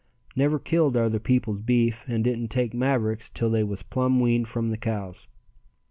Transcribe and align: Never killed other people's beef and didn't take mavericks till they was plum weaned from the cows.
Never 0.35 0.57
killed 0.57 0.97
other 0.97 1.19
people's 1.19 1.61
beef 1.61 2.05
and 2.07 2.23
didn't 2.23 2.47
take 2.47 2.73
mavericks 2.73 3.29
till 3.29 3.51
they 3.51 3.61
was 3.63 3.83
plum 3.83 4.19
weaned 4.19 4.47
from 4.47 4.69
the 4.69 4.77
cows. 4.79 5.27